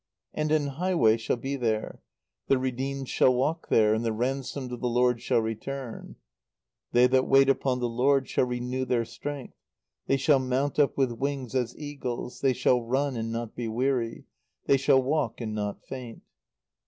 [0.33, 2.01] "And an highway shall be there...
[2.47, 6.15] the redeemed shall walk there, and the ransomed of the Lord shall return"......
[6.91, 9.57] "They that wait upon the Lord shall renew their strength;
[10.07, 14.25] they shall mount up with wings as eagles; they shall run and not be weary;
[14.65, 16.23] they shall walk and not faint."